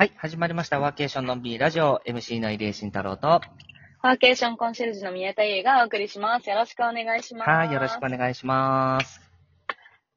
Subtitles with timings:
[0.00, 0.80] はい、始まりました。
[0.80, 6.48] ワーケーションのんびりラジオ、MC の入江慎太郎と、ワーケーションコンシェルジュの宮田優がお送りします。
[6.48, 7.50] よろしくお願いします。
[7.50, 9.20] はい、よろしくお願いします。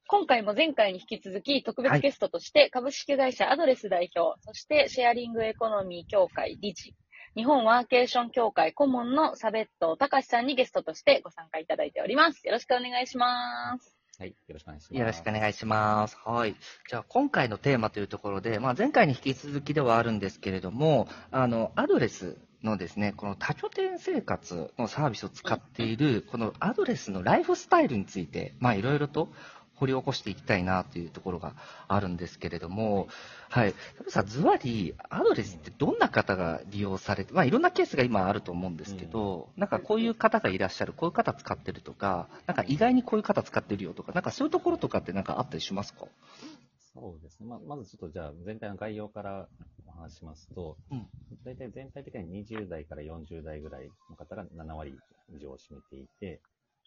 [0.06, 6.94] 今回も前回に引き続き特別ゲストとして、株式会社アドレス代表、そしてシェアリングエコノミー協会理事、
[7.36, 12.46] 日本ワーケーション協会顧問のサベット隆さんにゲストとしてご参加いただいております。
[12.46, 13.94] よろしくお願いします。
[14.18, 14.98] はい、よろしくお願いします。
[14.98, 16.16] よろしくお願いします。
[16.24, 16.56] はい。
[16.88, 29.30] じゃあ、今回のテーマというところで、まあ、前回に引き続きではあるんですけれども、あの、アドレスのですね、この多拠点生活のサービスを使っている、このアドレスのライフスタイルについて、まあ、いろいろと
[29.76, 31.54] 掘り起こしていきたいなというところが
[31.88, 33.08] あるんですけれども、
[33.50, 33.74] はい。
[34.08, 46.06] さん、ズバリ、アドレスってどんな方が利用されて、まあ、いろんなケースが今あると思うんですけど、なんかこういう方がいらっしゃる、こういう方使ってるとか、なんか意外にこういう方使ってるよとか、なんかそういうところとかってなんかあったりしますか？
[46.94, 47.46] そうですね。
[47.46, 49.48] ままずちょっとじゃあ全体の概要から
[49.86, 51.06] お話ししますと、うん
[51.44, 54.94] 大体全体的に20代から40代ぐらいの方が7割
[55.36, 56.40] 以上を占めていて、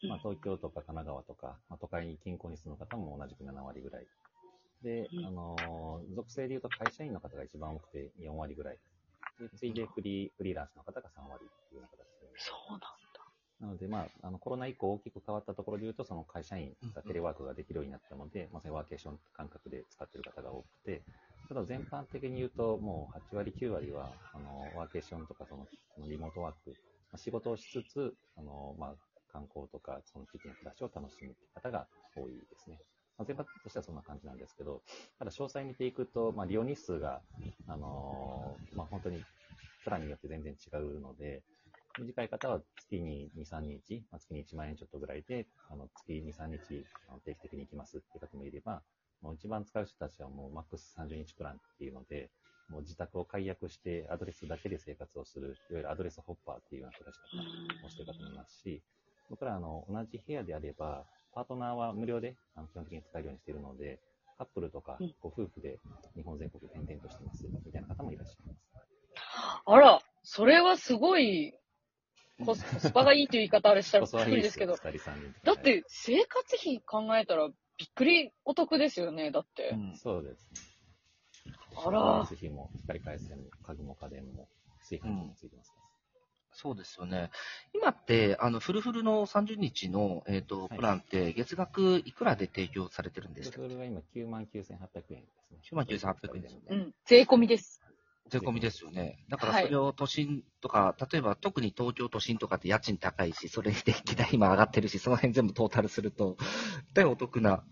[0.04, 4.06] まあ、東京とか神奈川とか、まあ、都会近郊に住む方も同じく7割ぐらい。
[4.84, 8.78] で、うんあのー属性で言うと会社員の方が一番多くて4割ぐらい。
[9.40, 12.28] で次いでフリーフリーランスの方が3割っていうような形で。
[12.38, 12.88] そうなんだ。
[13.60, 21.02] なので、まあ、あのコロナ以降大きく変わったところで言うと、その会社員がテレワークができるようになったので、まさにワーケーション感覚で使っている方が多くて、
[21.50, 26.70] ただ全般的に言うと、もう8割、9割は、あの、ワーケーションとかその、そのリモートワーク、
[27.12, 28.96] まあ仕事をしつつ、あの、まあ、
[29.38, 31.86] 観光とか、その地域の暮らしを楽しむって方が
[32.16, 32.80] 多いですね。
[33.18, 34.82] まあ、全般としてはそんな感じなんですけど、
[35.20, 37.22] ただ詳細見ていくと、まあ、利用日数が、
[37.68, 39.22] あのまあ、本当に
[39.84, 41.44] プランによって全然違うので、
[42.00, 48.82] 短い方は月に2、3日、まあ、月に1万円ちょっとぐらいで、あの月2、3日あの定期的に行きますっていう方もいれば、
[49.22, 52.30] もう一番使う人たちはもうマックス30日プランっていうので、
[52.70, 57.42] もう自宅を解約してアドレスだけで生活をする、いわゆるアドレスホッパーっていうような暮らし方
[57.86, 58.84] をしている方もいますし、
[59.30, 64.00] 僕らあの同じ部屋であれば、パートナーは無料であの基本的に使えるようにしているので、
[64.38, 65.80] カップルとかうんご夫婦で
[66.16, 68.68] 日本全国転々としてますみたいな方もいらっしゃいます。
[69.66, 71.54] あら、それはすごい
[72.46, 79.70] コスコスパがいいという言い方あれしたらびっくりですけど、2人、3人とかだって生活費考えたらびっくりお得ですよね、だって。
[79.70, 80.68] うんそうですね。
[81.76, 84.48] あら光熱費も、光回線も、家具も家電も、
[84.80, 85.87] 炊飯器もついてますから。
[86.58, 87.30] そうですよね。
[87.76, 93.62] 今って、あの、フルフルの30日の、えっ、と、はいプランって、月額いくらで提供されてるんでしたっけ？
[93.62, 95.60] それは今9万9800円ですね。
[95.62, 97.80] 99,800円ですよねうん、税込みです。
[98.30, 99.24] 税込みですよね。
[99.30, 107.64] だからはいそれを都心とか、例えば特に東京都心とかって家賃高いし、それで電気代今上がってるし、その辺全部トータルすると、絶対お得な。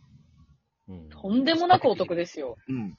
[0.88, 1.09] うん。
[1.09, 2.59] とんでもなくお得ですよ。
[2.69, 2.95] うん。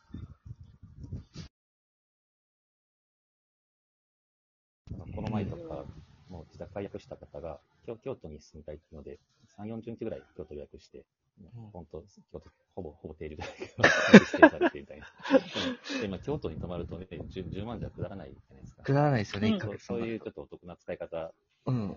[5.14, 5.84] この前とか、
[6.28, 9.18] もう自宅解約した方が、京京都に住みたいので、
[9.58, 12.02] 3、40日ぐらい京都予約して、うん本当、
[12.32, 15.06] 京都、ほぼ、ほぼ定住じゃないされてみたいな。
[16.00, 18.82] で、今、京都に泊まるとね、10, 10万じゃくだらないじゃないですか。
[18.82, 21.32] くだらないですよね、うん1ヶ月そういうちょっとお得な使い方。
[21.66, 21.96] うん。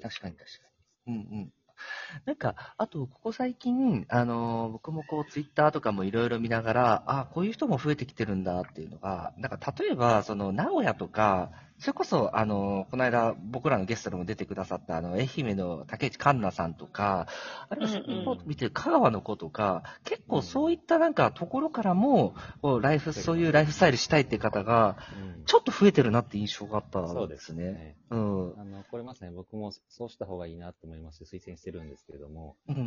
[0.00, 0.68] 確かに確か
[1.06, 1.14] に。
[1.14, 1.52] うんうん。
[2.26, 11.50] なんか、あと、ここ最近、あのー僕もこう、ツイッターとかもいろいろ見ながら、あこういう人も増えてきてるんだっていうのが、なんか、例えば、その、名古屋とか、
[11.80, 17.26] それこそ、あのーこの間、僕らのゲストでも出てくださった、あの、愛媛の竹内環奈さんとか、
[17.70, 18.24] あるいは、うんうん。
[18.24, 22.34] そう見てる香川の子とか、結構そういったなんか、ところからも、
[22.82, 24.98] ライフ、そういうライフスタイルしたいっていう方が、
[25.38, 25.44] うん。
[25.46, 27.72] ちょっと増えてるなって印象があったそうんでですすね。
[27.72, 27.96] ね。
[28.10, 28.60] うん。
[28.60, 32.79] あの、これまさに僕もそうした方がいいなと思いまして推薦してるんですけれども、うん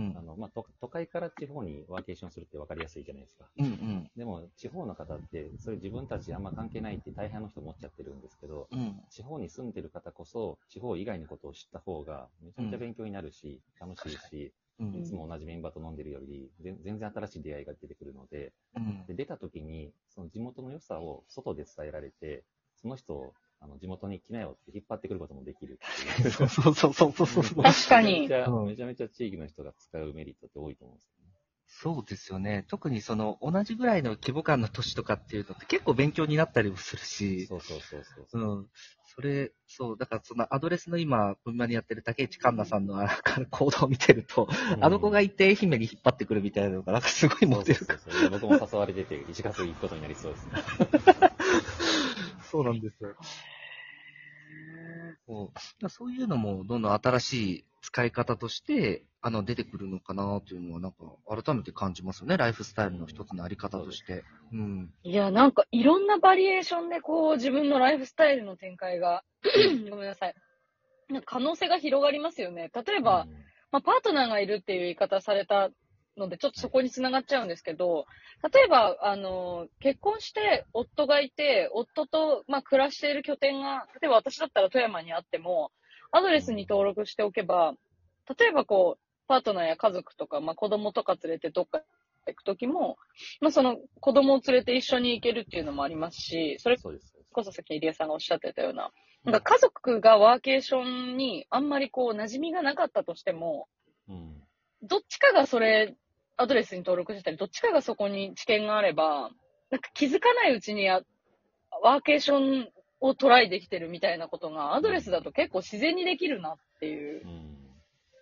[0.43, 3.45] まあ、都都会から地方にワーケーションするって分かりやすいじゃないですか。
[3.57, 4.11] うんうん。
[4.17, 8.99] でも、地方の方って、それ自分たちあんま関係ないって大半の人思っちゃってるんですけど、うん。
[9.09, 22.43] 地方に住んでる方こそ、地方以外のことを知った方が、めちゃめちゃ勉強になるし、楽しいし、うんいつも同じメンバーと飲んでるより、ぜ全然新しい出会いが出てくるので、うんで出た時に、その地元の良さを外で伝えられて、
[22.75, 26.31] その人をあの地元に来なよって引っ張ってくることもできるっていう。
[26.31, 27.63] そうそうそうそうそうそう。
[27.63, 31.31] 確かにめちゃめちゃうんめちゃめちゃ地域の人が使うメリットって多いと思うんですよね。
[31.65, 32.65] そうですよね。
[32.67, 38.61] 特にその同じぐらいの規模感の都市とかっていうのって結構勉強になったりもするし、そうそうそうそうそうう。
[38.61, 38.67] ん。
[39.15, 44.49] それ、そう、だからそのアドレスの今、こ今にやってる竹内環奈さんのあの行動を見てると、
[44.81, 50.51] あの子がいて愛媛に引っ張ってくるみたいなのが、なんかすごいモテるそうそうそう僕も誘われてて、1月行くことになりそうですね。
[52.49, 53.15] そうなんですよ。
[55.25, 55.51] そ
[55.85, 60.97] うそういうのもどんどん新しい使い方として、あの、出てくるのかなというのは、なんか、
[61.27, 62.37] 改めて感じますよね。
[62.37, 64.23] ライフスタイルの一つのあり方として。
[64.51, 64.93] うん。
[65.03, 69.23] いや、なんかいろんなバリエーションでこう自分のライフスタイルの展開が、
[69.89, 70.35] ごめんなさい。
[71.25, 72.69] 可能性が広がりますよね。
[72.73, 73.27] 例えば、
[73.71, 75.69] まあ、パートナーがいるっていう言い方された
[76.17, 78.05] ので、ちょっとそこに繋がっちゃうんですけど、
[78.53, 85.71] 例えば、あの、結婚して夫がいて、夫と、まあ、暮らしている拠点が、例えば私だったら富山にあっても、
[86.11, 87.73] アドレスに登録しておけば、
[88.37, 91.81] 例えばこう、パートナーや家族とか、まあ、子供とか連れてどっか
[92.27, 92.97] 行くときも、
[93.41, 97.13] まあ、その子供を連れて一緒に行けるっていうのもありますし、それそうです。
[97.31, 98.91] こそさっき入江さんがおっしゃってたような、
[99.23, 103.67] なんか家族がワーケーションにあんまりこう馴染みがなかったとしても、
[104.07, 104.43] うん。
[104.83, 105.95] どっちかがそれ、
[106.37, 109.29] アドレスに登録してたり、どっちかがそこに知見があれば、
[109.69, 111.01] なんか気づかないうちにや
[111.81, 112.69] ワーケーション
[112.99, 117.57] をトライできてるみたいなことが、アドレスだと結構自然にできるなっていううん。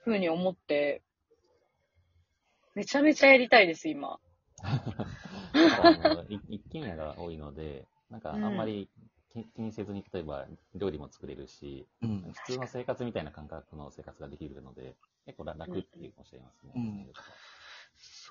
[0.04, 1.02] ふうに思って、
[2.74, 4.20] めちゃめちゃやりたいです、今。
[6.50, 8.90] 一軒家が多いので、なんかあんまり
[9.34, 12.34] 気気にせずに、例えば料理も作れるし、うん。
[12.46, 16.74] 普通の生活みたいな感覚の生活ができるので、結構楽楽っていうかもしれますね。
[16.76, 17.08] うん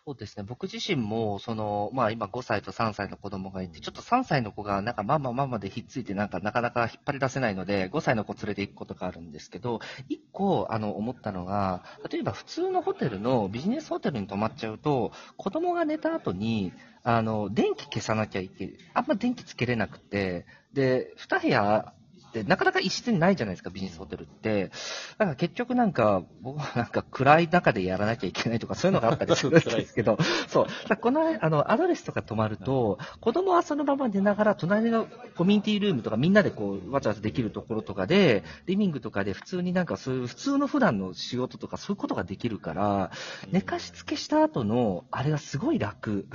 [0.07, 0.45] そうですね。
[0.45, 21.93] 僕自身も、その、まあ今5歳と3歳の子供がいて、ちょっと3歳の子がなんかママママでひっついてなんかなかなか引っ張り出せないので、5歳の子連れて行くことがあるんですけど、一個、あの、思ったのが、例えば普通のホテルのビジネスホテルに泊まっちゃうと、子供が寝た後に、あの、電気消さなきゃいけ、あんま電気つけれなくて、で、2部屋
[22.31, 24.71] ってなかなか一室にないじゃないですか、ビジネスホテルって。
[25.19, 30.17] だから結局なんか、僕は なんか暗い中でやらなきゃいけないとかそういうのがあったりするんですけど、
[30.49, 30.97] そう。
[30.97, 35.07] この、あの、アドレスとか泊まると、子供はそのまま寝ながら、隣の
[35.37, 43.11] コミュニティルームとかみんなでこう、わちゃわちゃできるところとかで、リビングとかで普通になんかそういう、普通の普段の仕事とかそういうことができるから、
[43.51, 46.27] 寝かしつけした後の、あれがすごい楽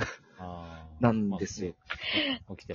[1.00, 1.74] なんですよ。
[2.48, 2.74] まあ起きて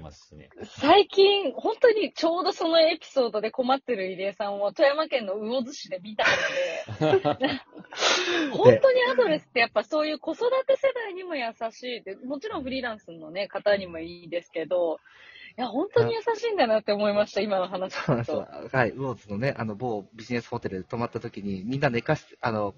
[0.00, 0.50] ますしね。
[0.64, 6.24] 最近、本当にちょうどそのエピソードで困ってる入江さんを富山県の魚津市で見た
[7.00, 7.60] ので、
[8.52, 14.98] 本当にアドレスってやっぱそういう子育て世代にも優しいって、もちろんフリーランスのね、方にもいいですけど、い
[15.56, 18.68] や、本当に優しいんだなって思いました、今の話そうなんです聞くとよ。
[18.72, 22.74] はい、ウォーズのね、あの、某ビジネスホテルで泊まった時に、みんな寝かし、あの、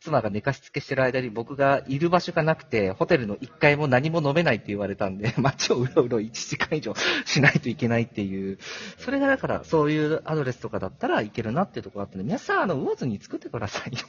[0.00, 6.94] 妻が寝かしつけしてる間に僕がいる場所がなくて、ホテルの1階も何も飲めないって言われたんで、 街をうろうろ1時間以上
[7.24, 8.58] しないといけないっていう、
[8.98, 14.06] それがだから、そういうアドレスとかだったらいけるなっていうところがあったんで、皆さん、あの、ウォーズに作ってくださいよ。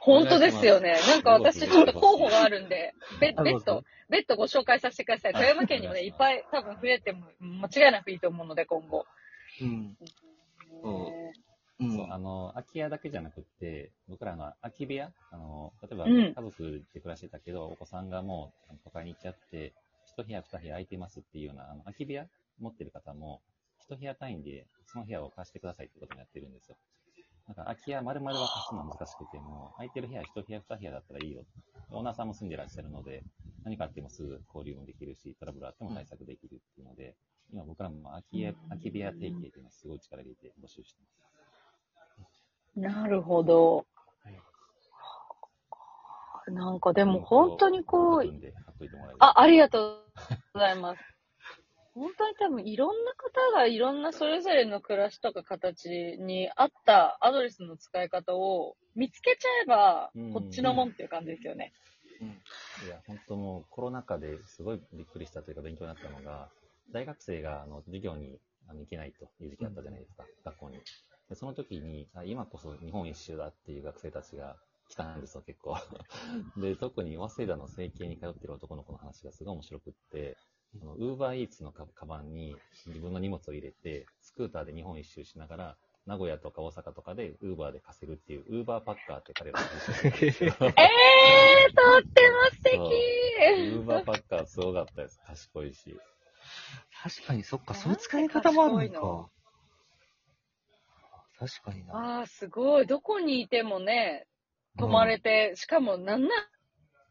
[0.00, 0.92] 本当ですよね。
[1.06, 5.32] なんか私ちょっと候補があるんで、ベあどうぞベッド、ベッドご紹介させてください。
[5.32, 9.04] 富山県にもね、いっぱい多分増えても間違いなくいいと思うので、今後。
[9.60, 9.96] うん。
[10.82, 10.90] そ
[11.80, 11.96] ううん。
[11.96, 19.74] そう、あの、空き家だけじゃなくって、僕らの空き部屋、あの、例えばうん家族で暮らしてたけど、お子さんがもうあの都会に行っちゃって、
[20.06, 22.26] 一部屋二部屋空いてますっていうような、あの、空き部屋
[22.60, 23.40] 持ってる方も、
[23.80, 26.76] 一部屋単位でその部屋を貸してくださいってことになってるんですよ。
[27.48, 31.44] なんか空き家丸々は貸すのは難しくても、空いてる部屋一部屋二部屋だったらいいよ。
[31.90, 33.22] オーナーさんも住んでらっしゃるので、
[33.64, 37.16] 何かあってもすぐ交流もできるし、トラブルあっても対策できるっていうので、
[37.52, 41.02] 今僕らも空き家、空き部屋提携っていうのはすごい力入れて募集して
[42.18, 42.44] ます。
[42.76, 43.86] なるほど。
[46.48, 48.24] なんかでも本当にこう、
[49.18, 49.98] あ、ありがとう
[50.54, 51.00] ございます。
[51.94, 61.72] 本当に多分いろんな方がいろんなそれぞれの暮らしとか形に合ったアドレスの使い方を見つけちゃえばうん、こっちのもんっていう感じですよね。
[62.86, 66.48] いや、本当もうコロナ禍ですごいびっくりしたというか勉強になったのが、
[66.92, 70.78] 大学生があの授業にあの行けないという時期あったじゃないですか、学校に。
[71.28, 74.56] で、その時に、あ今こそ日本一周だっていう学生たちが
[74.88, 75.76] 来たんですよ、結構。
[76.56, 80.36] で、特に早稲田の整形に通ってる男の子の話がすごい面白くって、
[80.74, 85.76] ウーバーイーツのカカバンに自分の荷物を入れて、スクーターで日本一周しながら、
[86.06, 89.66] 名古屋とか大阪とかでウーバーで稼ぐっていう、ウーバーパッカーって彼らの
[90.04, 92.76] えー、とっても素敵
[93.76, 95.20] ウーバーパッカーすごかったです。
[95.26, 95.96] 賢いし。
[97.02, 99.30] 確かに、そっか、そういう使い方もあるのか。
[101.38, 102.18] 確かにな。
[102.18, 102.86] ああ、すごい。
[102.86, 104.26] どこにいてもね、
[104.78, 106.28] 泊まれて、しかもなんな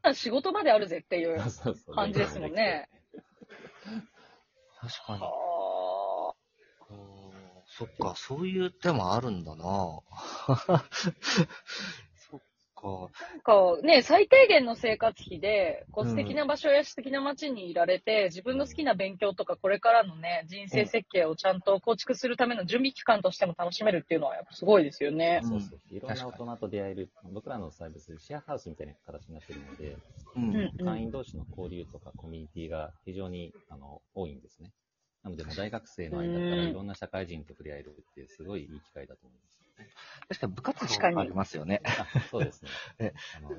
[0.02, 1.40] ら仕事まであるぜっていう。
[1.50, 2.90] そうそう感じですもんね。
[2.90, 2.96] 確かに。
[2.96, 3.01] はう
[3.90, 5.20] ん
[7.66, 9.64] そっか、そういう手もあるんだな
[12.82, 13.10] か。
[13.44, 25.42] こうね、最低限の生活費で、こううん素敵な場所や素敵な街にいられて、自分の好きな勉強とかこれからのね、人生設計をちゃんと構築するための準備期間としても楽しめるっていうのはやっぱすごいですよね。
[25.44, 25.96] うんそうそう。
[25.96, 27.10] いろんな大人と出会える。
[27.32, 29.98] 僕らのサービス、シェアハウスみたいな形になってるので、
[30.36, 34.72] うん会員同士の交流とかコミュニティが非常にあの多いんですね。
[35.24, 39.62] なので、大学生の間からいろんな社会人と触れ合えるって、すごいいい機会だと思います。
[40.30, 41.82] 確かに部活動ありますよね。
[41.86, 42.70] あそうですね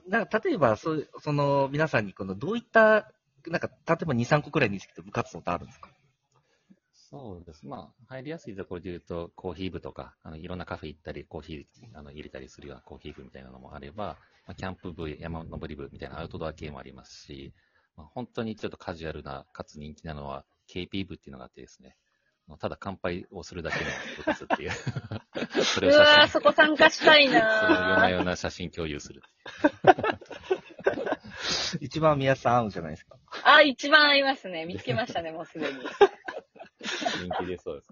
[0.08, 3.12] なんか例えば、そうその、皆さんにこの、どういった、
[3.46, 5.90] なんか、例えば2、3個くらいについて部活動ってあるんですか？
[6.94, 7.66] そうです。
[7.66, 14.16] まあ、入りやすいところで言うと、コーヒー部とか、あのいろんなカフェ行ったり、コーヒーあの入れたりするようなコーヒー部みたいなのもあれば、
[14.46, 17.52] まあ、キャンプ部、山登り部みたいなアウトドア系もありますし、
[17.96, 21.96] まあ、本当にちょっとカジュアルな、かつ人気なのは、KP 部っていうのがあってですね、
[22.58, 23.84] ただ乾杯をするだけの
[24.18, 24.70] 部活っていう。
[25.64, 29.22] そうれをわー、そこ参加したいその夜ななー夜な写真共有する。
[31.80, 33.16] 一番宮さん合うじゃないですか。
[33.44, 34.66] あ、一番合いますね。
[34.66, 35.78] 見つけましたね、 もうすでに。
[35.78, 35.88] 人
[37.38, 37.88] 気でそうです。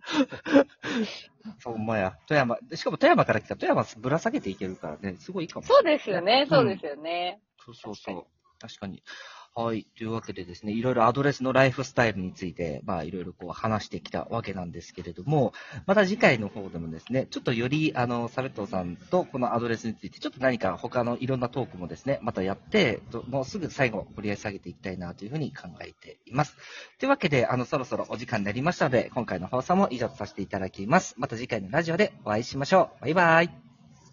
[1.61, 2.19] そう、ほんまや。
[2.27, 5.67] 富山、でしかも富山から来た富山ぶら下げていけるからね、すごいいいかも。
[5.67, 7.41] そうですよね、そうですよね。
[7.65, 8.27] そうそうそう。
[8.59, 9.03] 確かに。
[9.53, 9.85] はい。
[9.99, 15.53] というわけでですね、いろいろアドレスのライフスタイルについて、まあ、いろいろこう話してきたわけなんですけれども、
[15.87, 26.57] また次回の方でもですね、ちょっとより、あの、サベットさんとこのアドレスについて、ちょっと何か他のいろんなトークもですね、またやって、もうすぐ最後掘り下げていきたいなというふうに考えています。
[27.01, 31.17] というわけで、あの、そろそろお時間になりましたので、今回の放送も以上とさせていただきます。
[31.19, 33.03] また次回のラジオでお会いしましょう。
[33.03, 33.70] バイバイ。